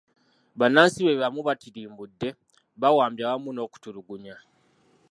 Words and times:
Bannansi 0.59 0.99
be 1.05 1.13
bamu 1.21 1.39
batirimbudde, 1.47 2.29
bawambye 2.81 3.23
awamu 3.25 3.49
n'okutulugunya 3.53 4.35